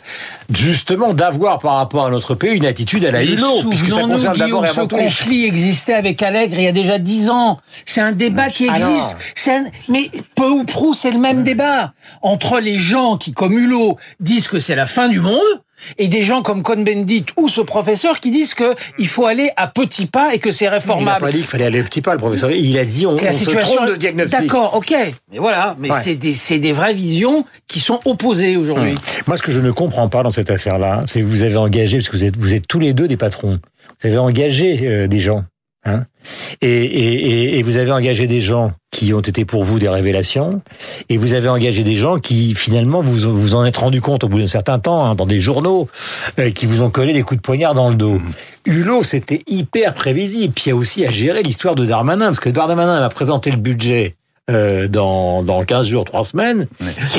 justement 0.65 1.13
d'avoir 1.15 1.59
par 1.59 1.77
rapport 1.77 2.07
à 2.07 2.11
notre 2.11 2.35
pays 2.35 2.57
une 2.57 2.67
attitude 2.67 3.05
à 3.05 3.11
la 3.11 3.21
Mais 3.21 3.27
Hulot, 3.27 3.63
puisque 3.69 3.89
ça 3.91 4.01
concerne 4.03 4.39
d'abord 4.39 4.65
et 4.65 4.69
ce 4.69 4.73
avant 4.73 4.87
tout 4.89 4.97
les 4.97 5.05
conflit 5.05 5.45
existait 5.45 5.95
avec 5.95 6.23
Allègre 6.23 6.57
il 6.59 6.65
y 6.65 6.67
a 6.69 6.73
déjà 6.73 6.99
dix 6.99 7.29
ans. 7.31 7.59
C'est 7.85 8.01
un 8.01 8.13
débat 8.13 8.49
qui 8.49 8.65
existe. 8.67 9.17
Un- 9.47 9.65
Mais 9.89 10.11
peu 10.35 10.49
ou 10.49 10.65
prou, 10.65 10.95
c'est 10.95 11.11
le 11.11 11.19
même 11.19 11.45
débat. 11.45 11.93
Entre 12.23 12.61
les 12.61 12.79
gens 12.79 13.17
qui, 13.17 13.33
comme 13.33 13.59
Hulot, 13.59 13.99
disent 14.21 14.49
que 14.49 14.59
c'est 14.59 14.75
la 14.75 14.87
fin 14.87 15.09
du 15.09 15.21
monde, 15.21 15.41
et 15.99 16.09
des 16.09 16.23
gens 16.23 16.43
comme 16.43 16.63
Cohn-Bendit 16.63 17.27
ou 17.37 17.49
ce 17.49 17.61
professeur 17.61 18.21
qui 18.21 18.31
disent 18.31 18.55
que 18.55 18.75
il 18.99 19.07
faut 19.09 19.27
aller 19.27 19.51
à 19.57 19.67
petits 19.67 20.07
pas 20.07 20.35
et 20.35 20.39
que 20.39 20.51
c'est 20.51 20.65
Il 20.65 20.69
n'a 20.69 20.75
réformable. 20.75 21.21
pas 21.21 21.31
dit 21.33 21.39
qu'il 21.39 21.47
fallait 21.47 21.65
aller 21.67 21.83
petit 21.83 22.01
pas, 22.01 22.13
le 22.13 22.19
professeur. 22.19 22.51
Il 22.51 22.79
a 22.79 22.85
dit 22.85 23.07
on, 23.07 23.17
la 23.17 23.23
on 23.31 23.33
se 23.33 23.39
situation 23.41 23.77
trompe 23.77 23.89
de 23.91 23.97
diagnostic. 23.97 24.41
D'accord, 24.41 24.75
ok. 24.75 24.95
Mais 25.33 25.39
voilà, 25.39 25.77
mais 25.79 25.91
Ouais. 25.91 26.01
c'est 26.35 26.59
des 26.59 26.73
vraies 26.73 26.95
visions 26.95 27.45
qui 27.69 27.81
sont 27.81 28.01
opposées 28.05 28.57
aujourd'hui. 28.57 28.95
Moi, 29.27 29.37
ce 29.37 29.43
que 29.43 29.53
je 29.53 29.61
ne 29.61 29.71
comprends 29.71 30.09
pas 30.09 30.23
dans 30.23 30.31
cette 30.31 30.51
affaire-là, 30.51 31.05
c'est 31.07 31.21
que 31.21 31.27
vous 31.27 31.43
avez 31.43 31.57
engagé, 31.57 31.99
parce 31.99 32.09
que 32.09 32.17
vous 32.17 32.25
êtes, 32.25 32.37
vous 32.37 32.55
êtes 32.55 32.67
tous 32.67 32.79
les 32.81 32.93
deux 32.93 33.09
des 33.09 33.17
patrons, 33.17 33.59
vous 34.03 34.07
avez 34.09 34.19
engagé 34.19 34.81
euh, 34.83 35.07
des 35.09 35.19
gens. 35.21 35.45
Hein 35.85 36.05
et, 36.61 36.69
et, 36.69 37.15
et, 37.15 37.59
et 37.59 37.63
vous 37.63 37.77
avez 37.77 37.93
engagé 37.93 38.27
des 38.27 38.41
gens 38.41 38.73
qui 38.91 39.13
ont 39.13 39.21
été 39.21 39.45
pour 39.45 39.65
vous 39.65 39.79
des 39.79 39.89
révélations, 39.89 40.63
et 41.09 41.17
vous 41.17 41.33
avez 41.33 41.49
engagé 41.49 41.83
des 41.83 41.97
gens 41.97 42.19
qui 42.19 42.55
finalement 42.55 43.03
vous 43.03 43.29
vous 43.35 43.55
en 43.55 43.65
êtes 43.65 43.77
rendu 43.79 44.01
compte 44.01 44.23
au 44.23 44.29
bout 44.29 44.39
d'un 44.39 44.47
certain 44.47 44.79
temps 44.79 45.05
hein, 45.05 45.15
dans 45.17 45.27
des 45.27 45.41
journaux 45.41 45.89
euh, 46.39 46.51
qui 46.51 46.67
vous 46.67 46.81
ont 46.81 46.91
collé 46.91 47.13
des 47.13 47.23
coups 47.23 47.39
de 47.39 47.43
poignard 47.43 47.75
dans 47.75 47.89
le 47.89 47.97
dos. 47.97 48.21
Hulot, 48.67 49.03
c'était 49.03 49.41
hyper 49.47 49.95
prévisible. 49.95 50.55
Puis 50.55 50.65
il 50.67 50.69
y 50.69 50.73
a 50.73 50.77
aussi 50.77 51.05
à 51.05 51.11
gérer 51.11 51.43
l'histoire 51.43 51.75
de 51.75 51.85
Darmanin, 51.85 52.27
parce 52.27 52.41
que 52.41 52.51
Darmanin 52.51 53.01
m'a 53.01 53.09
présenté 53.09 53.51
le 53.51 53.57
budget. 53.57 54.15
Euh, 54.51 54.89
dans, 54.89 55.43
dans 55.43 55.65
15 55.65 55.87
jours, 55.87 56.05
3 56.05 56.23
semaines. 56.25 56.67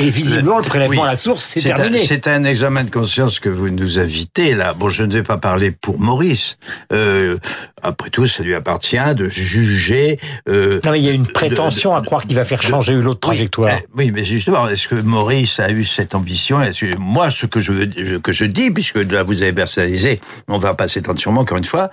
Et 0.00 0.10
visiblement, 0.10 0.58
le 0.58 0.64
prélèvement 0.64 1.02
Oui. 1.02 1.08
à 1.08 1.10
la 1.10 1.16
source, 1.16 1.44
c'est 1.48 1.60
terminé. 1.60 1.98
c'est 2.06 2.28
un 2.28 2.44
examen 2.44 2.84
de 2.84 2.90
conscience 2.90 3.40
que 3.40 3.48
vous 3.48 3.68
nous 3.70 3.98
invitez 3.98 4.54
là. 4.54 4.74
Bon, 4.74 4.88
je 4.88 5.02
ne 5.02 5.12
vais 5.12 5.22
pas 5.24 5.36
parler 5.36 5.72
pour 5.72 5.98
Maurice. 5.98 6.56
Euh, 6.92 7.36
après 7.82 8.10
tout, 8.10 8.26
ça 8.28 8.42
lui 8.44 8.54
appartient 8.54 9.14
de 9.16 9.28
juger. 9.28 10.20
Euh, 10.48 10.80
Non, 10.84 10.92
mais 10.92 11.00
il 11.00 11.04
y 11.04 11.08
a 11.08 11.12
une 11.12 11.24
de- 11.24 11.30
prétention 11.32 11.92
de- 11.94 11.98
à 11.98 12.02
croire 12.02 12.22
qu'il 12.26 12.36
va 12.36 12.44
faire 12.44 12.62
changer 12.62 12.92
Hulot 12.92 13.14
de 13.14 13.18
trajectoire. 13.18 13.74
Oui, 13.74 13.80
eh, 13.82 13.88
oui, 13.96 14.10
mais 14.14 14.22
justement, 14.24 14.68
est-ce 14.68 14.86
que 14.86 14.94
Maurice 14.94 15.58
a 15.58 15.70
eu 15.70 15.84
cette 15.84 16.14
ambition? 16.14 16.60
Que- 16.60 16.96
Moi, 16.96 17.30
ce 17.30 17.46
que 17.46 17.58
je, 17.58 17.72
veux- 17.72 18.18
que 18.20 18.30
je 18.32 18.44
dis, 18.44 18.70
puisque 18.70 18.96
là 18.98 19.24
vous 19.24 19.42
avez 19.42 19.52
personnalisé, 19.52 20.20
on 20.48 20.58
va 20.58 20.74
pas 20.74 20.86
s'étendre 20.86 21.18
sûrement 21.20 21.40
encore 21.40 21.58
une 21.58 21.64
fois. 21.64 21.90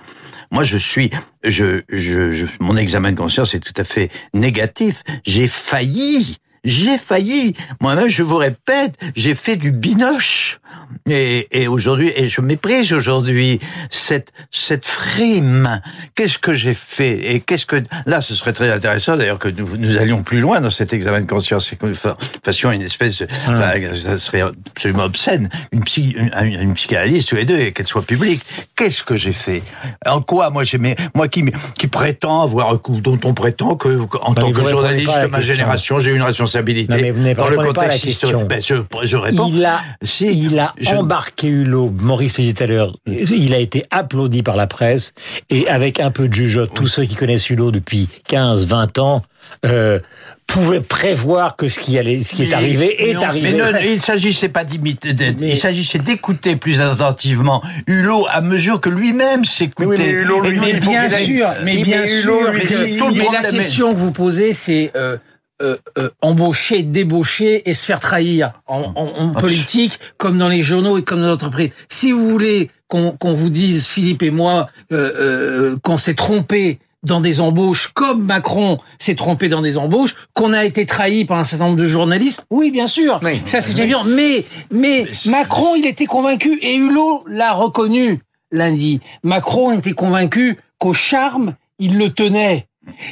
Moi, 0.50 0.62
je 0.62 0.76
suis, 0.76 1.10
je, 1.44 1.82
je, 1.88 2.46
mon 2.60 2.76
examen 2.76 3.12
de 3.12 3.16
conscience 3.16 3.54
est 3.54 3.60
tout 3.60 3.74
à 3.76 3.84
fait 3.84 4.10
négatif. 4.32 5.02
J'ai 5.26 5.48
failli. 5.48 6.38
J'ai 6.64 6.96
failli. 6.96 7.54
Moi-même, 7.80 8.08
je 8.08 8.22
vous 8.22 8.38
répète, 8.38 8.94
j'ai 9.16 9.34
fait 9.34 9.56
du 9.56 9.70
binoche. 9.70 10.60
Et, 11.08 11.62
et 11.62 11.68
aujourd'hui, 11.68 12.12
et 12.16 12.28
je 12.28 12.40
méprise 12.40 12.92
aujourd'hui 12.92 13.60
cette 13.90 14.32
cette 14.50 14.86
frime. 14.86 15.80
Qu'est-ce 16.14 16.38
que 16.38 16.54
j'ai 16.54 16.72
fait 16.74 17.34
Et 17.34 17.40
qu'est-ce 17.40 17.66
que 17.66 17.82
là, 18.06 18.20
ce 18.20 18.34
serait 18.34 18.52
très 18.52 18.70
intéressant 18.72 19.16
d'ailleurs 19.16 19.38
que 19.38 19.48
nous, 19.48 19.76
nous 19.76 19.96
allions 19.98 20.22
plus 20.22 20.40
loin 20.40 20.60
dans 20.60 20.70
cet 20.70 20.92
examen 20.92 21.20
de 21.20 21.26
conscience 21.26 21.72
et 21.72 21.76
que 21.76 21.86
nous 21.86 21.94
fa- 21.94 22.16
fassions 22.44 22.72
une 22.72 22.80
espèce, 22.82 23.18
de, 23.18 23.26
enfin, 23.48 23.72
ça 23.94 24.16
serait 24.18 24.42
absolument 24.42 25.04
obscène, 25.04 25.50
une, 25.72 25.82
psy, 25.84 26.14
une, 26.16 26.30
une- 26.42 26.60
une 26.60 26.72
psychanalyse 26.74 27.26
tous 27.26 27.36
les 27.36 27.44
deux 27.44 27.58
et 27.58 27.72
qu'elle 27.72 27.86
soit 27.86 28.02
publique. 28.06 28.42
Qu'est-ce 28.76 29.02
que 29.02 29.16
j'ai 29.16 29.32
fait? 29.32 29.62
En 30.06 30.22
quoi 30.22 30.50
moi 30.50 30.64
j'ai 30.64 30.78
moi 31.14 31.28
qui 31.28 31.44
qui 31.78 31.86
prétend 31.86 32.42
avoir 32.42 32.78
dont 32.88 33.18
on 33.24 33.34
prétend 33.34 33.76
que 33.76 33.98
en 34.22 34.34
tant 34.34 34.50
que 34.52 34.64
journaliste 34.64 35.06
pas 35.08 35.26
de 35.26 35.30
ma 35.30 35.40
génération, 35.40 35.98
j'ai 35.98 36.12
une 36.12 36.22
responsabilité 36.22 36.92
Non, 36.94 36.98
mais 37.00 37.10
vous 37.10 37.20
n'avez 37.20 37.34
pas 37.34 37.42
dans 37.42 37.48
le 37.50 37.56
pas 37.56 37.62
la 37.64 37.68
contexte 37.72 38.04
question. 38.04 38.28
historique. 38.28 38.48
Ben, 38.48 38.62
je, 38.62 39.06
je 39.06 39.16
réponds. 39.16 39.50
Il 39.52 39.64
a, 39.64 39.80
Si, 40.02 40.26
il 40.32 40.58
a 40.58 40.63
Je- 40.78 40.90
embarqué 40.90 41.48
Hulot, 41.48 41.92
Maurice 42.00 42.38
le 42.38 42.44
dit 42.44 42.54
tout 42.54 42.62
à 42.64 42.66
l'heure, 42.66 42.96
il 43.06 43.52
a 43.54 43.58
été 43.58 43.84
applaudi 43.90 44.42
par 44.42 44.56
la 44.56 44.66
presse, 44.66 45.12
et 45.50 45.68
avec 45.68 46.00
un 46.00 46.10
peu 46.10 46.28
de 46.28 46.34
jugeote, 46.34 46.70
tous 46.74 46.86
ceux 46.86 47.04
qui 47.04 47.14
connaissent 47.14 47.50
Hulot 47.50 47.70
depuis 47.70 48.08
15, 48.28 48.66
20 48.66 48.98
ans, 48.98 49.22
euh, 49.66 49.98
pouvaient 50.46 50.80
prévoir 50.80 51.56
que 51.56 51.68
ce 51.68 51.78
qui 51.80 51.98
allait, 51.98 52.22
ce 52.22 52.34
qui 52.34 52.42
est 52.44 52.48
Mais- 52.48 52.54
arrivé 52.54 52.96
mais 52.98 53.08
est 53.10 53.14
Mais 53.14 53.24
arrivé. 53.24 53.52
ne- 53.52 53.92
il 53.94 54.00
s'agissait 54.00 54.48
pas 54.50 54.64
d'imiter, 54.64 55.14
il 55.40 55.56
s'agissait 55.56 55.98
d'écouter 55.98 56.56
plus 56.56 56.80
attentivement 56.80 57.62
Hulot 57.86 58.26
à 58.30 58.40
mesure 58.42 58.80
que 58.80 58.90
lui-même 58.90 59.44
s'écoutait. 59.44 60.16
Oui, 60.26 60.58
mais 60.60 60.72
bien 60.80 61.08
sûr, 61.08 61.48
mais 61.64 61.76
bien 61.78 62.04
Hulot, 62.04 62.40
sûr. 62.42 63.12
mais 63.14 63.26
la 63.42 63.50
question 63.50 63.92
que 63.94 63.98
vous 63.98 64.12
posez, 64.12 64.52
c'est 64.52 64.92
euh, 64.96 65.16
euh, 65.62 65.76
euh, 65.98 66.08
embaucher, 66.20 66.82
débaucher 66.82 67.68
et 67.68 67.74
se 67.74 67.86
faire 67.86 68.00
trahir 68.00 68.52
en, 68.66 68.92
en- 68.96 69.12
en 69.22 69.28
politique, 69.34 69.98
comme 70.18 70.36
dans 70.38 70.48
les 70.48 70.62
journaux 70.62 70.98
et 70.98 71.02
comme 71.04 71.20
dans 71.20 71.28
l'entreprise. 71.28 71.70
Si 71.88 72.10
vous 72.12 72.28
voulez 72.28 72.70
qu'on 72.88 73.16
vous 73.34 73.50
dise, 73.50 73.86
Philippe 73.86 74.22
et 74.22 74.30
moi, 74.30 74.68
euh, 74.92 75.12
euh, 75.72 75.76
qu'on 75.82 75.96
s'est 75.96 76.14
trompé 76.14 76.78
dans 77.02 77.20
des 77.20 77.40
embauches, 77.40 77.88
comme 77.92 78.24
Macron 78.24 78.78
s'est 78.98 79.14
trompé 79.14 79.48
dans 79.48 79.60
des 79.62 79.76
embauches, 79.76 80.14
qu'on 80.32 80.52
a 80.54 80.64
été 80.64 80.86
trahi 80.86 81.24
par 81.24 81.38
un 81.38 81.44
certain 81.44 81.66
nombre 81.66 81.76
de 81.78 81.86
journalistes, 81.86 82.44
oui, 82.50 82.70
bien 82.70 82.86
sûr, 82.86 83.20
Oui. 83.22 83.40
ça 83.44 83.60
c'est 83.60 83.78
évident. 83.78 84.04
Mais, 84.04 84.44
mais 84.70 85.06
Macron, 85.26 85.74
il 85.76 85.84
était 85.86 86.06
convaincu, 86.06 86.58
et 86.62 86.74
Hulot 86.76 87.24
l'a 87.28 87.52
reconnu 87.52 88.20
lundi. 88.52 89.00
Macron 89.22 89.72
était 89.72 89.92
convaincu 89.92 90.56
qu'au 90.78 90.92
charme, 90.94 91.54
il 91.78 91.98
le 91.98 92.10
tenait. 92.10 92.68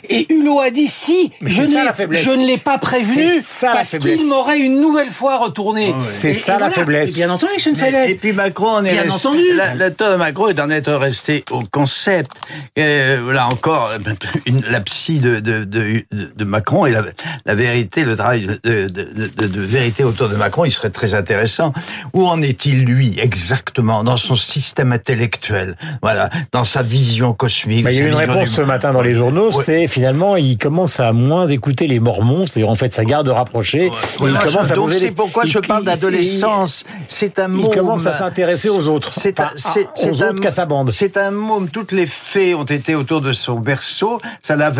Et 0.08 0.32
Hulot 0.32 0.60
a 0.60 0.70
dit 0.70 0.86
si, 0.86 1.32
Mais 1.40 1.50
je, 1.50 1.62
c'est 1.62 1.68
ça, 1.72 1.84
la 1.84 1.92
je 1.94 2.30
ne 2.30 2.46
l'ai 2.46 2.58
pas 2.58 2.78
prévenu 2.78 3.26
C'est 3.36 3.40
ça, 3.42 3.68
la 3.68 3.74
parce 3.76 3.96
qu'il 3.98 4.26
m'aurait 4.26 4.58
une 4.60 4.80
nouvelle 4.80 5.10
fois 5.10 5.38
retourné. 5.38 5.94
C'est 6.00 6.30
Et- 6.30 6.34
ça, 6.34 6.52
et 6.52 6.54
la 6.54 6.58
voilà. 6.68 6.74
faiblesse. 6.74 7.10
Et 7.10 7.14
bien 7.14 7.30
entendu, 7.30 7.52
c'est 7.58 7.70
une 7.70 7.76
Mais- 7.76 7.82
faiblesse. 7.82 8.10
Et 8.10 8.14
puis 8.16 8.32
Macron 8.32 8.68
en 8.68 8.84
est 8.84 8.92
Bien 8.92 9.02
resté, 9.02 9.28
entendu. 9.28 9.42
la- 9.54 9.74
le 9.74 9.90
de 9.90 10.14
Macron 10.16 10.48
est 10.48 10.54
d'en 10.54 10.70
être 10.70 10.92
resté 10.92 11.44
au 11.50 11.62
concept. 11.70 12.32
Euh, 12.78 13.32
là 13.32 13.46
encore, 13.48 13.90
une, 14.46 14.62
la 14.70 14.80
psy 14.80 15.20
de, 15.20 15.40
de, 15.40 15.64
de, 15.64 16.04
de- 16.12 16.32
de 16.36 16.44
Macron 16.44 16.86
et 16.86 16.92
la, 16.92 17.02
la 17.46 17.54
vérité, 17.54 18.04
le 18.04 18.16
travail 18.16 18.46
de, 18.46 18.60
de, 18.64 18.86
de, 18.88 19.30
de- 19.36 19.46
de 19.48 19.60
vérité 19.60 20.04
autour 20.04 20.28
de 20.28 20.36
Macron, 20.36 20.64
il 20.64 20.70
serait 20.70 20.90
très 20.90 21.14
intéressant. 21.14 21.72
Où 22.12 22.26
en 22.26 22.40
est-il 22.42 22.84
lui 22.84 23.18
exactement 23.18 24.04
dans 24.04 24.16
son 24.16 24.36
système 24.36 24.92
intellectuel? 24.92 25.76
Voilà, 26.02 26.28
dans 26.52 26.64
sa 26.64 26.82
vision 26.82 27.32
cosmique. 27.32 27.84
Bah, 27.84 27.90
il 27.92 27.98
y 27.98 28.02
a 28.02 28.04
eu 28.04 28.08
une 28.08 28.14
réponse 28.14 28.50
du- 28.50 28.54
ce 28.56 28.60
matin 28.62 28.92
dans 28.92 29.02
les 29.02 29.14
journaux, 29.14 29.50
Ouais. 29.52 29.61
C'est 29.64 29.88
finalement 29.88 30.36
il 30.36 30.58
commence 30.58 31.00
à 31.00 31.12
moins 31.12 31.46
écouter 31.48 31.86
les 31.86 32.00
Mormons, 32.00 32.46
c'est-à-dire 32.46 32.70
en 32.70 32.74
fait 32.74 32.92
sa 32.92 33.04
garde 33.04 33.28
rapprochée. 33.28 33.86
et 33.86 33.90
il 34.20 34.32
commence 34.38 34.70
à 34.70 34.74
donc 34.74 34.92
c'est 34.92 35.10
pourquoi 35.10 35.44
je 35.44 35.58
parle 35.58 35.84
d'adolescence. 35.84 36.84
C'est 37.08 37.38
un 37.38 37.44
Il, 37.54 37.62
mot. 37.62 37.70
il 37.72 37.76
commence 37.76 38.06
à 38.06 38.16
s'intéresser 38.18 38.68
aux 38.68 38.88
autres, 38.88 39.12
C'est 39.12 39.40
un, 39.40 39.50
c'est, 39.56 39.84
aux 39.86 39.90
c'est 39.94 40.22
un- 40.22 40.30
autres 40.30 40.40
qu'à 40.40 40.50
sa 40.50 40.66
bande. 40.66 40.90
C'est 40.90 41.16
un 41.16 41.30
môme. 41.30 41.68
Toutes 41.68 41.92
les 41.92 42.06
fées 42.06 42.54
ont 42.54 42.64
été 42.64 42.94
autour 42.94 43.20
de 43.20 43.32
son 43.32 43.60
berceau. 43.60 44.20
Ça 44.40 44.56
l'a. 44.56 44.72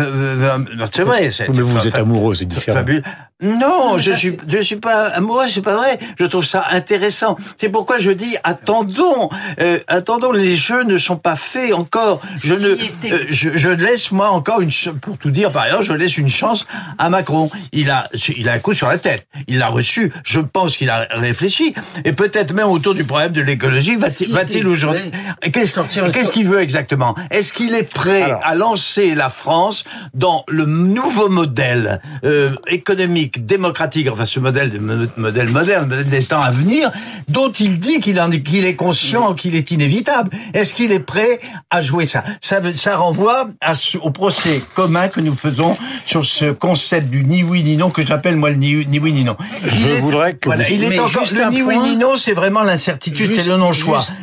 C'est 0.91 1.01
vrai. 1.03 1.31
c'est- 1.31 1.49
Mais 1.49 1.61
vous 1.61 1.87
êtes 1.87 1.95
amoureux, 1.95 2.35
c'est 2.35 2.45
différent. 2.45 2.77
Fabuleux. 2.77 3.03
Non, 3.43 3.97
je 3.97 4.13
suis, 4.13 4.37
je 4.47 4.61
suis 4.61 4.77
pas 4.77 5.07
amoureux, 5.09 5.47
c'est 5.49 5.61
pas 5.61 5.75
vrai. 5.75 5.99
Je 6.17 6.25
trouve 6.25 6.45
ça 6.45 6.65
intéressant. 6.71 7.37
C'est 7.57 7.69
pourquoi 7.69 7.97
je 7.97 8.11
dis 8.11 8.35
attendons, 8.43 9.29
euh, 9.59 9.79
attendons. 9.87 10.31
Les 10.31 10.55
jeux 10.55 10.83
ne 10.83 10.97
sont 10.97 11.17
pas 11.17 11.35
faits 11.35 11.73
encore. 11.73 12.21
Je 12.37 12.55
ne, 12.55 12.69
euh, 12.69 13.25
je, 13.29 13.49
je 13.55 13.69
laisse 13.69 14.11
moi 14.11 14.29
encore 14.29 14.61
une, 14.61 14.71
pour 15.01 15.17
tout 15.17 15.31
dire 15.31 15.51
par 15.51 15.63
ailleurs, 15.63 15.83
je 15.83 15.93
laisse 15.93 16.17
une 16.17 16.29
chance 16.29 16.65
à 16.97 17.09
Macron. 17.09 17.49
Il 17.71 17.91
a, 17.91 18.07
il 18.37 18.47
a 18.49 18.53
un 18.53 18.59
coup 18.59 18.73
sur 18.73 18.87
la 18.87 18.97
tête. 18.97 19.27
Il 19.47 19.59
l'a 19.59 19.67
reçu. 19.67 20.11
Je 20.23 20.39
pense 20.39 20.77
qu'il 20.77 20.89
a 20.89 21.07
réfléchi 21.11 21.73
et 22.05 22.13
peut-être 22.13 22.53
même 22.53 22.67
autour 22.67 22.93
du 22.93 23.03
problème 23.03 23.33
de 23.33 23.41
l'écologie. 23.41 23.97
Va-t-il, 23.97 24.67
aujourd'hui. 24.67 25.11
Qu'est-ce, 25.51 26.31
qu'il 26.31 26.47
veut 26.47 26.61
exactement? 26.61 27.15
Est-ce 27.31 27.51
qu'il 27.53 27.75
est 27.75 27.91
prêt 27.91 28.23
Alors. 28.23 28.41
à 28.43 28.55
lancer 28.55 29.15
la 29.15 29.29
France 29.29 29.83
dans 30.13 30.43
le 30.47 30.65
nouveau 30.65 31.29
modèle 31.29 32.01
euh, 32.23 32.55
économique, 32.67 33.32
démocratique, 33.39 34.07
enfin 34.11 34.25
ce 34.25 34.39
modèle, 34.39 34.79
modèle 35.17 35.49
moderne, 35.49 35.87
modèle 35.87 36.09
des 36.09 36.23
temps 36.23 36.41
à 36.41 36.51
venir, 36.51 36.91
dont 37.27 37.51
il 37.51 37.79
dit 37.79 37.99
qu'il 37.99 38.19
en 38.19 38.31
est, 38.31 38.41
qu'il 38.41 38.65
est 38.65 38.75
conscient, 38.75 39.33
qu'il 39.33 39.55
est 39.55 39.71
inévitable. 39.71 40.29
Est-ce 40.53 40.73
qu'il 40.73 40.91
est 40.91 40.99
prêt 40.99 41.39
à 41.69 41.81
jouer 41.81 42.05
ça? 42.05 42.23
Ça, 42.41 42.59
veut- 42.59 42.75
ça 42.75 42.97
renvoie 42.97 43.47
à 43.61 43.73
au 44.01 44.11
procès 44.11 44.61
commun 44.75 45.07
que 45.07 45.19
nous 45.19 45.33
faisons 45.35 45.75
sur 46.05 46.25
ce 46.25 46.51
concept 46.51 47.09
du 47.09 47.23
ni 47.23 47.43
oui 47.43 47.63
ni 47.63 47.77
non 47.77 47.89
que 47.89 48.05
j'appelle 48.05 48.35
moi 48.35 48.49
le 48.49 48.55
ni, 48.55 48.85
ni 48.85 48.99
oui 48.99 49.11
ni 49.13 49.23
non. 49.23 49.35
Je 49.65 49.75
Il 49.75 49.87
est- 49.91 49.99
voudrais 50.01 50.33
que 50.35 50.45
voilà, 50.49 50.63
vous- 50.65 50.73
il 50.73 50.83
est 50.83 50.89
Mais 50.89 50.99
encore 50.99 51.23
le 51.31 51.49
ni 51.49 51.61
oui 51.61 51.75
point. 51.75 51.87
ni 51.87 51.97
non, 51.97 52.15
c'est 52.15 52.33
vraiment 52.33 52.63
l'incertitude, 52.63 53.31
c'est 53.33 53.47
le 53.49 53.57
non 53.57 53.71
choix. 53.73 53.99
juste- 53.99 54.13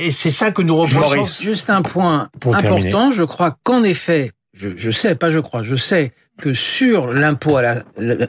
Et, 0.00 0.06
et 0.06 0.10
c'est 0.10 0.30
ça 0.30 0.50
que 0.50 0.62
nous 0.62 0.76
reprochons. 0.76 1.24
Juste 1.42 1.70
un 1.70 1.82
point 1.82 2.28
Pour 2.40 2.56
terminer. 2.56 2.88
important, 2.90 3.10
je 3.10 3.22
crois 3.24 3.56
qu'en 3.62 3.82
effet, 3.84 4.30
je, 4.56 4.70
je 4.76 4.90
sais, 4.90 5.14
pas 5.14 5.30
je 5.30 5.38
crois, 5.38 5.62
je 5.62 5.76
sais 5.76 6.12
que 6.40 6.52
sur 6.54 7.06
l'impôt 7.08 7.56
à 7.58 7.62
la, 7.62 7.82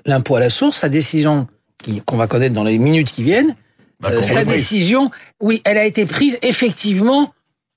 l'impôt 0.06 0.36
à 0.36 0.40
la 0.40 0.50
source, 0.50 0.78
sa 0.78 0.90
décision 0.90 1.48
qui- 1.82 2.02
qu'on 2.02 2.18
va 2.18 2.28
connaître 2.28 2.54
dans 2.54 2.64
les 2.64 2.78
minutes 2.78 3.12
qui 3.12 3.24
viennent, 3.24 3.56
Bah, 4.00 4.10
euh, 4.12 4.22
sa 4.22 4.44
décision, 4.46 5.10
oui, 5.42 5.62
elle 5.66 5.78
a 5.78 5.86
été 5.86 6.06
prise 6.06 6.38
effectivement 6.42 7.34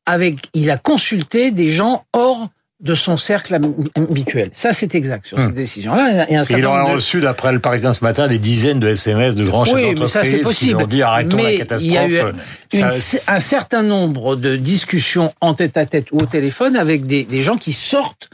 avec, 0.07 0.37
il 0.55 0.71
a 0.71 0.77
consulté 0.77 1.51
des 1.53 1.71
gens 1.71 2.05
hors 2.13 2.49
de 2.81 2.95
son 2.95 3.19
cercle 3.19 3.59
habituel. 3.95 4.49
Ça, 4.53 4.73
c'est 4.73 4.95
exact 4.95 5.27
sur 5.27 5.39
cette 5.39 5.53
décision-là. 5.55 6.25
Il 6.29 6.33
y 6.33 6.37
a 6.37 6.41
un 6.41 6.45
certain 6.45 6.61
il 6.61 6.67
aura 6.67 6.79
nombre 6.79 6.91
de- 6.93 6.95
reçu, 6.95 7.21
d'après 7.21 7.53
le 7.53 7.59
Parisien 7.59 7.93
ce 7.93 8.03
matin, 8.03 8.27
des 8.27 8.39
dizaines 8.39 8.81
de 8.81 8.89
SMS 8.89 9.35
de 9.35 9.45
grands 9.45 9.67
chefs 9.67 9.75
Oui, 9.75 9.83
mais 9.83 9.95
d'entreprise 9.95 10.13
ça, 10.13 10.25
c'est 10.25 10.39
qui 10.39 10.43
possible. 10.45 10.79
lui 10.79 10.85
ont 10.85 10.87
dit 10.87 11.03
arrêtons 11.03 11.37
Mais 11.37 11.59
la 11.59 11.77
il 11.79 11.93
y 11.93 11.99
a 11.99 12.09
eu 12.09 12.13
catastrophe. 12.17 12.35
une- 12.73 12.91
Ça- 12.91 13.19
un 13.35 13.41
certain 13.41 13.83
nombre 13.83 14.35
de 14.35 14.57
discussions 14.57 15.31
en 15.43 15.53
tête 15.53 15.77
à 15.77 15.85
tête 15.85 16.07
ou 16.13 16.21
au 16.23 16.27
téléphone 16.27 16.75
avec 16.75 17.05
des, 17.05 17.25
des 17.25 17.41
gens 17.43 17.59
qui 17.59 17.75
sortent 17.75 18.31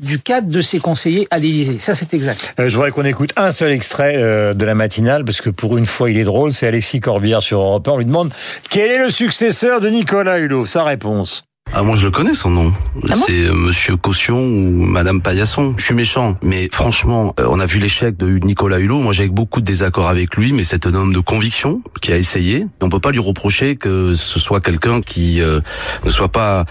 du 0.00 0.18
cadre 0.18 0.48
de 0.48 0.62
ses 0.62 0.80
conseillers 0.80 1.28
à 1.30 1.38
l'Élysée. 1.38 1.78
Ça, 1.78 1.94
c'est 1.94 2.12
exact. 2.14 2.54
Euh, 2.58 2.68
je 2.68 2.74
voudrais 2.74 2.90
qu'on 2.90 3.04
écoute 3.04 3.32
un 3.36 3.52
seul 3.52 3.70
extrait 3.70 4.14
euh, 4.16 4.54
de 4.54 4.64
la 4.64 4.74
matinale, 4.74 5.24
parce 5.24 5.40
que 5.40 5.50
pour 5.50 5.78
une 5.78 5.86
fois, 5.86 6.10
il 6.10 6.18
est 6.18 6.24
drôle. 6.24 6.52
C'est 6.52 6.66
Alexis 6.66 7.00
Corbière 7.00 7.42
sur 7.42 7.60
Europe 7.60 7.86
1. 7.86 7.92
On 7.92 7.98
lui 7.98 8.06
demande 8.06 8.32
quel 8.68 8.90
est 8.90 8.98
le 8.98 9.10
successeur 9.10 9.80
de 9.80 9.88
Nicolas 9.88 10.38
Hulot? 10.38 10.66
Sa 10.66 10.84
réponse. 10.84 11.44
Ah 11.72 11.84
moi 11.84 11.94
je 11.94 12.02
le 12.02 12.10
connais 12.10 12.34
son 12.34 12.50
nom. 12.50 12.72
Ah 13.08 13.14
bon? 13.14 13.22
C'est 13.26 13.44
euh, 13.44 13.54
Monsieur 13.54 13.96
Caution 13.96 14.38
ou 14.38 14.84
Madame 14.84 15.22
Paillasson. 15.22 15.74
Je 15.76 15.84
suis 15.84 15.94
méchant, 15.94 16.36
mais 16.42 16.68
franchement, 16.70 17.32
euh, 17.38 17.46
on 17.48 17.60
a 17.60 17.66
vu 17.66 17.78
l'échec 17.78 18.16
de 18.16 18.38
Nicolas 18.38 18.80
Hulot. 18.80 18.98
Moi 18.98 19.12
j'ai 19.12 19.28
beaucoup 19.28 19.60
de 19.60 19.66
désaccords 19.66 20.08
avec 20.08 20.36
lui, 20.36 20.52
mais 20.52 20.64
c'est 20.64 20.86
un 20.88 20.94
homme 20.94 21.12
de 21.12 21.20
conviction 21.20 21.80
qui 22.02 22.12
a 22.12 22.16
essayé. 22.16 22.66
On 22.80 22.88
peut 22.88 22.98
pas 22.98 23.12
lui 23.12 23.20
reprocher 23.20 23.76
que 23.76 24.14
ce 24.14 24.40
soit 24.40 24.60
quelqu'un 24.60 25.00
qui 25.00 25.40
euh, 25.40 25.60
ne 26.04 26.10
soit 26.10 26.30
pas 26.32 26.64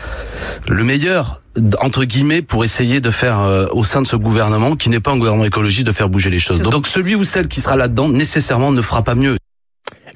le 0.68 0.84
meilleur 0.84 1.42
entre 1.82 2.04
guillemets 2.06 2.42
pour 2.42 2.64
essayer 2.64 3.00
de 3.00 3.10
faire 3.10 3.40
euh, 3.42 3.68
au 3.72 3.84
sein 3.84 4.02
de 4.02 4.08
ce 4.08 4.16
gouvernement 4.16 4.76
qui 4.76 4.90
n'est 4.90 5.00
pas 5.00 5.12
un 5.12 5.18
gouvernement 5.18 5.46
écologiste 5.46 5.88
de 5.88 5.92
faire 5.92 6.10
bouger 6.10 6.30
les 6.30 6.40
choses. 6.40 6.60
Donc 6.62 6.88
celui 6.88 7.16
ou 7.16 7.24
celle 7.24 7.48
qui 7.48 7.62
sera 7.62 7.76
là-dedans 7.76 8.10
nécessairement 8.10 8.72
ne 8.72 8.82
fera 8.82 9.04
pas 9.04 9.16
mieux. 9.16 9.38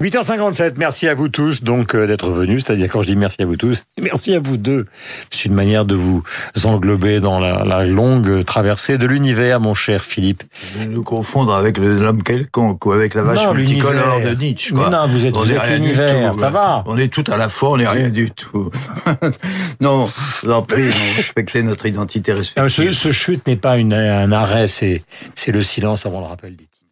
8h57, 0.02 0.74
merci 0.78 1.08
à 1.08 1.14
vous 1.14 1.30
tous 1.30 1.64
donc 1.64 1.96
euh, 1.96 2.08
d'être 2.08 2.30
venus, 2.32 2.64
c'est-à-dire 2.66 2.90
quand 2.90 3.02
je 3.02 3.08
dis 3.08 3.16
merci 3.16 3.42
à 3.42 3.46
vous 3.46 3.56
tous, 3.58 3.84
merci 4.02 4.34
à 4.34 4.40
vous 4.40 4.58
deux. 4.58 4.86
C'est 5.30 5.46
une 5.46 5.54
manière 5.54 5.86
de 5.86 5.96
vous 5.96 6.24
englober 6.64 7.20
dans 7.20 7.40
la, 7.40 7.64
la 7.64 7.86
longue 7.86 8.44
traversée 8.44 8.98
de 8.98 9.06
l'univers, 9.06 9.60
mon 9.60 9.74
cher 9.74 10.04
Philippe. 10.04 10.44
De 10.80 10.86
nous 10.86 11.04
confondre 11.04 11.54
avec 11.54 11.78
l'homme 11.78 12.24
quelconque 12.24 12.86
ou 12.86 12.92
avec 12.92 13.14
la 13.14 13.24
vache 13.24 13.44
Non, 13.44 13.54
multicolore 13.54 14.22
de. 14.22 14.34
Nietzsche. 14.34 14.74
Quoi. 14.74 14.90
non, 14.90 15.08
vous 15.08 15.26
êtes- 15.26 15.36
vous 15.36 15.52
êtes 15.52 15.70
l'univers, 15.70 16.34
ça 16.36 16.50
va. 16.50 16.84
On 16.88 16.98
est 16.98 17.08
tout 17.08 17.24
à 17.32 17.38
la 17.38 17.50
fois, 17.50 17.72
on 17.72 17.78
n'est 17.78 17.88
rien 17.88 18.10
du 18.10 18.32
tout. 18.32 18.72
non, 19.82 20.10
en 20.50 20.62
prie, 20.64 20.84
non, 20.88 21.16
respectez 21.18 21.64
notre 21.64 21.86
identité 21.86 22.32
Ah, 22.32 22.36
respective. 22.64 22.92
Ce, 22.94 22.94
ce 22.94 23.12
chute 23.12 23.46
n'est 23.48 23.56
pas 23.56 23.78
une, 23.78 23.94
un 23.94 24.32
arrêt, 24.32 24.68
c'est 24.68 25.04
c'est 25.36 25.52
le 25.52 25.62
silence 25.62 26.06
avant 26.06 26.20
le 26.22 26.26
rappel 26.28 26.56
des 26.56 26.64
titres. 26.66 26.83